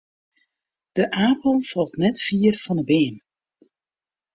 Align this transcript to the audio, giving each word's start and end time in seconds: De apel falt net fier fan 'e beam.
De 0.95 1.03
apel 1.29 1.57
falt 1.71 1.93
net 2.01 2.17
fier 2.25 2.55
fan 2.65 2.81
'e 2.81 2.85
beam. 2.89 3.15